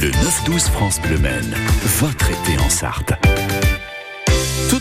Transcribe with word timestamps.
Le 0.00 0.10
9-12 0.10 0.70
France 0.70 1.00
Bleu 1.00 1.16
votre 1.98 2.28
été 2.28 2.60
en 2.62 2.68
Sarthe. 2.68 3.14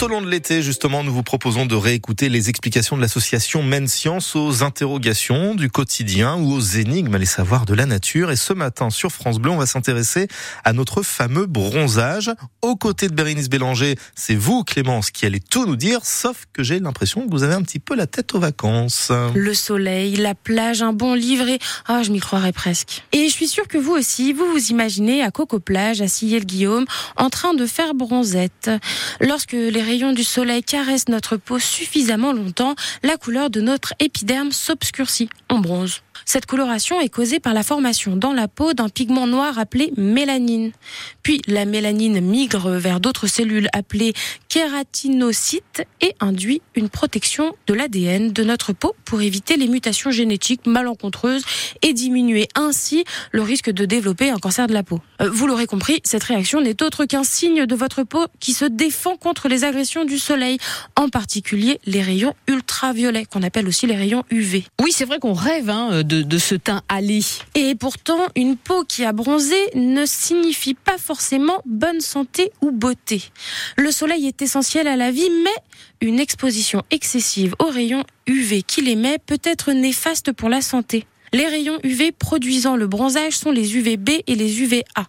Tout 0.00 0.06
au 0.06 0.08
long 0.08 0.22
de 0.22 0.30
l'été, 0.30 0.62
justement, 0.62 1.04
nous 1.04 1.12
vous 1.12 1.22
proposons 1.22 1.66
de 1.66 1.74
réécouter 1.74 2.30
les 2.30 2.48
explications 2.48 2.96
de 2.96 3.02
l'association 3.02 3.62
Men 3.62 3.86
Science 3.86 4.34
aux 4.34 4.62
interrogations 4.62 5.54
du 5.54 5.68
quotidien 5.68 6.36
ou 6.36 6.54
aux 6.54 6.60
énigmes, 6.60 7.18
les 7.18 7.26
savoirs 7.26 7.66
de 7.66 7.74
la 7.74 7.84
nature. 7.84 8.30
Et 8.30 8.36
ce 8.36 8.54
matin, 8.54 8.88
sur 8.88 9.12
France 9.12 9.38
Bleu, 9.38 9.50
on 9.50 9.58
va 9.58 9.66
s'intéresser 9.66 10.26
à 10.64 10.72
notre 10.72 11.02
fameux 11.02 11.44
bronzage. 11.44 12.30
Aux 12.62 12.76
côtés 12.76 13.08
de 13.08 13.12
Bérénice 13.12 13.50
Bélanger, 13.50 13.96
c'est 14.14 14.36
vous, 14.36 14.64
Clémence, 14.64 15.10
qui 15.10 15.26
allez 15.26 15.38
tout 15.38 15.66
nous 15.66 15.76
dire, 15.76 15.98
sauf 16.02 16.46
que 16.54 16.62
j'ai 16.62 16.80
l'impression 16.80 17.26
que 17.26 17.30
vous 17.30 17.42
avez 17.42 17.52
un 17.52 17.62
petit 17.62 17.78
peu 17.78 17.94
la 17.94 18.06
tête 18.06 18.34
aux 18.34 18.40
vacances. 18.40 19.12
Le 19.34 19.52
soleil, 19.52 20.16
la 20.16 20.34
plage, 20.34 20.80
un 20.80 20.94
bon 20.94 21.12
livre. 21.12 21.44
Ah, 21.86 22.02
je 22.02 22.10
m'y 22.10 22.20
croirais 22.20 22.52
presque. 22.52 23.04
Et 23.12 23.28
je 23.28 23.32
suis 23.34 23.48
sûre 23.48 23.68
que 23.68 23.76
vous 23.76 23.92
aussi, 23.92 24.32
vous 24.32 24.46
vous 24.50 24.70
imaginez 24.70 25.22
à 25.22 25.30
Coco 25.30 25.60
Plage, 25.60 26.00
à 26.00 26.08
Sillé-le-Guillaume, 26.08 26.86
en 27.18 27.28
train 27.28 27.52
de 27.52 27.66
faire 27.66 27.92
bronzette. 27.92 28.70
Lorsque 29.20 29.52
les 29.52 29.89
rayons 29.90 30.12
du 30.12 30.22
soleil 30.22 30.62
caressent 30.62 31.08
notre 31.08 31.36
peau 31.36 31.58
suffisamment 31.58 32.32
longtemps, 32.32 32.76
la 33.02 33.16
couleur 33.16 33.50
de 33.50 33.60
notre 33.60 33.92
épiderme 33.98 34.52
s'obscurcit 34.52 35.28
en 35.48 35.58
bronze. 35.58 36.02
Cette 36.24 36.46
coloration 36.46 37.00
est 37.00 37.08
causée 37.08 37.40
par 37.40 37.54
la 37.54 37.62
formation 37.62 38.16
dans 38.16 38.32
la 38.32 38.48
peau 38.48 38.72
d'un 38.72 38.88
pigment 38.88 39.26
noir 39.26 39.58
appelé 39.58 39.92
mélanine. 39.96 40.72
Puis 41.22 41.42
la 41.46 41.64
mélanine 41.64 42.20
migre 42.20 42.70
vers 42.70 43.00
d'autres 43.00 43.26
cellules 43.26 43.68
appelées 43.72 44.12
kératinocytes 44.48 45.82
et 46.00 46.14
induit 46.20 46.62
une 46.74 46.88
protection 46.88 47.54
de 47.66 47.74
l'ADN 47.74 48.32
de 48.32 48.44
notre 48.44 48.72
peau 48.72 48.94
pour 49.04 49.22
éviter 49.22 49.56
les 49.56 49.68
mutations 49.68 50.10
génétiques 50.10 50.66
malencontreuses 50.66 51.44
et 51.82 51.92
diminuer 51.92 52.48
ainsi 52.54 53.04
le 53.32 53.42
risque 53.42 53.70
de 53.70 53.84
développer 53.84 54.30
un 54.30 54.38
cancer 54.38 54.66
de 54.66 54.72
la 54.72 54.82
peau. 54.82 55.00
Euh, 55.20 55.30
vous 55.30 55.46
l'aurez 55.46 55.66
compris, 55.66 56.00
cette 56.04 56.24
réaction 56.24 56.60
n'est 56.60 56.82
autre 56.82 57.04
qu'un 57.04 57.24
signe 57.24 57.66
de 57.66 57.74
votre 57.74 58.02
peau 58.02 58.26
qui 58.40 58.52
se 58.52 58.64
défend 58.64 59.16
contre 59.16 59.48
les 59.48 59.64
agressions 59.64 60.04
du 60.04 60.18
soleil, 60.18 60.58
en 60.96 61.08
particulier 61.08 61.80
les 61.86 62.02
rayons 62.02 62.34
ultraviolets 62.46 63.24
qu'on 63.24 63.42
appelle 63.42 63.68
aussi 63.68 63.86
les 63.86 63.96
rayons 63.96 64.24
UV. 64.30 64.64
Oui, 64.82 64.92
c'est 64.92 65.04
vrai 65.04 65.18
qu'on 65.18 65.34
rêve 65.34 65.70
hein, 65.70 66.02
de, 66.10 66.38
ce 66.38 66.54
teint 66.54 66.82
allé. 66.88 67.20
Et 67.54 67.74
pourtant, 67.74 68.20
une 68.34 68.56
peau 68.56 68.84
qui 68.84 69.04
a 69.04 69.12
bronzé 69.12 69.56
ne 69.74 70.04
signifie 70.06 70.74
pas 70.74 70.98
forcément 70.98 71.62
bonne 71.64 72.00
santé 72.00 72.50
ou 72.60 72.72
beauté. 72.72 73.22
Le 73.76 73.90
soleil 73.90 74.26
est 74.26 74.42
essentiel 74.42 74.88
à 74.88 74.96
la 74.96 75.10
vie, 75.10 75.30
mais 75.44 76.06
une 76.06 76.18
exposition 76.18 76.82
excessive 76.90 77.54
aux 77.58 77.68
rayons 77.68 78.04
UV 78.26 78.62
qu'il 78.62 78.88
émet 78.88 79.18
peut 79.24 79.40
être 79.44 79.72
néfaste 79.72 80.32
pour 80.32 80.48
la 80.48 80.60
santé. 80.60 81.06
Les 81.32 81.46
rayons 81.46 81.78
UV 81.84 82.12
produisant 82.12 82.76
le 82.76 82.88
bronzage 82.88 83.34
sont 83.34 83.52
les 83.52 83.76
UVB 83.76 84.22
et 84.26 84.34
les 84.34 84.62
UVA. 84.62 85.06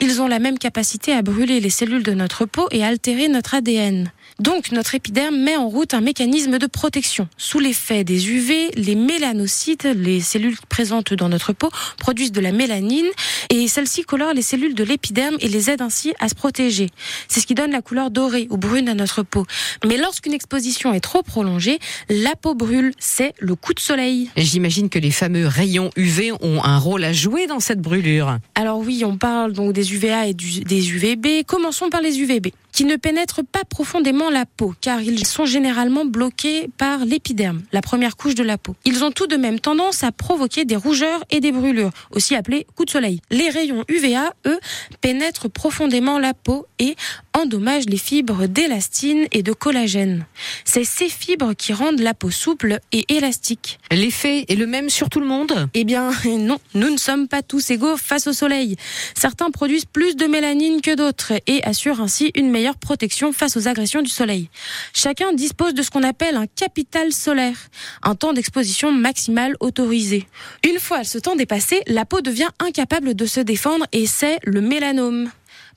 Ils 0.00 0.20
ont 0.20 0.28
la 0.28 0.38
même 0.38 0.58
capacité 0.58 1.12
à 1.12 1.22
brûler 1.22 1.60
les 1.60 1.70
cellules 1.70 2.02
de 2.02 2.12
notre 2.12 2.46
peau 2.46 2.68
et 2.70 2.84
à 2.84 2.88
altérer 2.88 3.28
notre 3.28 3.54
ADN. 3.54 4.10
Donc 4.38 4.72
notre 4.72 4.94
épiderme 4.94 5.36
met 5.36 5.56
en 5.56 5.68
route 5.68 5.92
un 5.92 6.00
mécanisme 6.00 6.58
de 6.58 6.66
protection. 6.66 7.28
Sous 7.36 7.58
l'effet 7.58 8.04
des 8.04 8.30
UV, 8.30 8.70
les 8.74 8.94
mélanocytes, 8.94 9.84
les 9.84 10.20
cellules 10.20 10.56
présentes 10.68 11.12
dans 11.12 11.28
notre 11.28 11.52
peau, 11.52 11.68
produisent 11.98 12.32
de 12.32 12.40
la 12.40 12.52
mélanine 12.52 13.06
et 13.50 13.68
celle-ci 13.68 14.02
colore 14.02 14.32
les 14.32 14.42
cellules 14.42 14.74
de 14.74 14.84
l'épiderme 14.84 15.36
et 15.40 15.48
les 15.48 15.68
aide 15.68 15.82
ainsi 15.82 16.14
à 16.20 16.28
se 16.28 16.34
protéger. 16.34 16.88
C'est 17.28 17.40
ce 17.40 17.46
qui 17.46 17.54
donne 17.54 17.72
la 17.72 17.82
couleur 17.82 18.10
dorée 18.10 18.46
ou 18.50 18.56
brune 18.56 18.88
à 18.88 18.94
notre 18.94 19.22
peau. 19.22 19.44
Mais 19.86 19.98
lorsqu'une 19.98 20.32
exposition 20.32 20.94
est 20.94 21.00
trop 21.00 21.22
prolongée, 21.22 21.78
la 22.08 22.34
peau 22.34 22.54
brûle. 22.54 22.92
C'est 22.98 23.34
le 23.38 23.54
coup 23.54 23.74
de 23.74 23.80
soleil. 23.80 24.30
J'imagine 24.36 24.88
que 24.88 24.98
les 24.98 25.10
fameux 25.10 25.46
rayons 25.46 25.90
UV 25.96 26.32
ont 26.40 26.64
un 26.64 26.78
rôle 26.78 27.04
à 27.04 27.12
jouer 27.12 27.46
dans 27.46 27.60
cette 27.60 27.80
brûlure. 27.80 28.38
Alors 28.54 28.78
oui, 28.78 29.02
on 29.04 29.18
parle 29.18 29.52
donc 29.60 29.72
des 29.72 29.92
UVA 29.94 30.26
et 30.28 30.34
des 30.34 30.90
UVB. 30.90 31.44
Commençons 31.46 31.90
par 31.90 32.00
les 32.00 32.20
UVB 32.20 32.48
qui 32.72 32.84
ne 32.84 32.96
pénètrent 32.96 33.44
pas 33.44 33.64
profondément 33.64 34.30
la 34.30 34.46
peau, 34.46 34.74
car 34.80 35.02
ils 35.02 35.26
sont 35.26 35.44
généralement 35.44 36.04
bloqués 36.04 36.70
par 36.78 37.04
l'épiderme, 37.04 37.62
la 37.72 37.82
première 37.82 38.16
couche 38.16 38.34
de 38.34 38.44
la 38.44 38.58
peau. 38.58 38.76
Ils 38.84 39.04
ont 39.04 39.10
tout 39.10 39.26
de 39.26 39.36
même 39.36 39.60
tendance 39.60 40.04
à 40.04 40.12
provoquer 40.12 40.64
des 40.64 40.76
rougeurs 40.76 41.24
et 41.30 41.40
des 41.40 41.52
brûlures, 41.52 41.90
aussi 42.12 42.34
appelées 42.34 42.66
coups 42.76 42.86
de 42.86 42.92
soleil. 42.92 43.20
Les 43.30 43.50
rayons 43.50 43.84
UVA, 43.88 44.32
eux, 44.46 44.60
pénètrent 45.00 45.50
profondément 45.50 46.18
la 46.18 46.34
peau 46.34 46.66
et 46.78 46.96
endommagent 47.34 47.86
les 47.86 47.96
fibres 47.96 48.46
d'élastine 48.46 49.26
et 49.32 49.42
de 49.42 49.52
collagène. 49.52 50.26
C'est 50.64 50.84
ces 50.84 51.08
fibres 51.08 51.54
qui 51.54 51.72
rendent 51.72 52.00
la 52.00 52.14
peau 52.14 52.30
souple 52.30 52.80
et 52.92 53.04
élastique. 53.08 53.78
L'effet 53.90 54.44
est 54.48 54.56
le 54.56 54.66
même 54.66 54.90
sur 54.90 55.08
tout 55.08 55.20
le 55.20 55.26
monde? 55.26 55.68
Eh 55.74 55.84
bien 55.84 56.10
non, 56.24 56.58
nous 56.74 56.90
ne 56.90 56.96
sommes 56.98 57.28
pas 57.28 57.42
tous 57.42 57.70
égaux 57.70 57.96
face 57.96 58.26
au 58.26 58.32
soleil. 58.32 58.76
Certains 59.14 59.50
produisent 59.50 59.84
plus 59.84 60.16
de 60.16 60.26
mélanine 60.26 60.80
que 60.80 60.94
d'autres 60.94 61.32
et 61.46 61.62
assurent 61.64 62.00
ainsi 62.00 62.30
une 62.34 62.50
meilleure 62.50 62.76
protection 62.76 63.32
face 63.32 63.56
aux 63.56 63.68
agressions 63.68 64.02
du 64.02 64.10
soleil. 64.10 64.48
Chacun 64.92 65.32
dispose 65.32 65.74
de 65.74 65.82
ce 65.82 65.90
qu'on 65.90 66.02
appelle 66.02 66.36
un 66.36 66.46
capital 66.46 67.12
solaire, 67.12 67.56
un 68.02 68.14
temps 68.14 68.32
d'exposition 68.32 68.92
maximal 68.92 69.56
autorisé. 69.60 70.26
Une 70.68 70.78
fois 70.78 71.04
ce 71.04 71.18
temps 71.18 71.36
dépassé, 71.36 71.82
la 71.86 72.04
peau 72.04 72.20
devient 72.20 72.48
incapable 72.58 73.14
de 73.14 73.26
se 73.26 73.40
défendre 73.40 73.86
et 73.92 74.06
c'est 74.06 74.38
le 74.44 74.60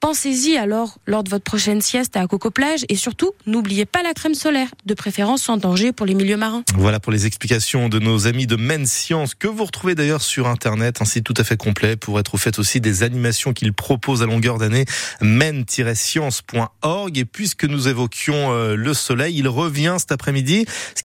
Pensez-y 0.00 0.56
alors 0.56 0.98
lors 1.06 1.24
de 1.24 1.28
votre 1.28 1.42
prochaine 1.42 1.80
sieste 1.82 2.16
à 2.16 2.24
Coco 2.28 2.52
Plage 2.52 2.84
et 2.88 2.94
surtout, 2.94 3.32
n'oubliez 3.46 3.84
pas 3.84 4.04
la 4.04 4.14
crème 4.14 4.34
solaire, 4.34 4.68
de 4.86 4.94
préférence 4.94 5.42
sans 5.42 5.56
danger 5.56 5.90
pour 5.90 6.06
les 6.06 6.14
milieux 6.14 6.36
marins. 6.36 6.62
Voilà 6.76 7.00
pour 7.00 7.10
les 7.10 7.26
explications 7.26 7.88
de 7.88 7.98
nos 7.98 8.28
amis 8.28 8.46
de 8.46 8.54
Men 8.54 8.86
Science 8.86 9.34
que 9.34 9.48
vous 9.48 9.64
retrouvez 9.64 9.96
d'ailleurs 9.96 10.22
sur 10.22 10.46
internet, 10.46 11.02
un 11.02 11.04
site 11.04 11.24
tout 11.24 11.34
à 11.36 11.42
fait 11.42 11.56
complet 11.56 11.96
pour 11.96 12.20
être 12.20 12.34
au 12.34 12.36
fait 12.36 12.60
aussi 12.60 12.80
des 12.80 13.02
animations 13.02 13.52
qu'ils 13.52 13.72
proposent 13.72 14.22
à 14.22 14.26
longueur 14.26 14.58
d'année, 14.58 14.84
men-science.org 15.20 17.18
et 17.18 17.24
puisque 17.24 17.64
nous 17.64 17.88
évoquions 17.88 18.52
euh, 18.52 18.76
le 18.76 18.94
soleil, 18.94 19.36
il 19.36 19.48
revient 19.48 19.96
cet 19.98 20.12
après-midi. 20.12 20.64